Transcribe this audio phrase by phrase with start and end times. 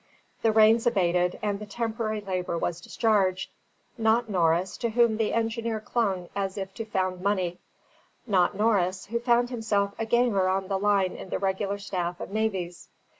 [0.41, 3.51] The rains abated, and the temporary labour was discharged;
[3.99, 7.59] not Norris, to whom the engineer clung as to found money;
[8.25, 12.31] not Norris, who found himself a ganger on the line in the regular staff of
[12.31, 12.89] navvies.